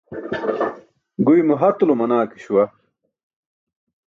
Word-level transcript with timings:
Guymo 1.25 1.53
hatulo 1.61 1.93
manaa 1.99 2.29
ke 2.29 2.37
śuwa. 2.43 2.63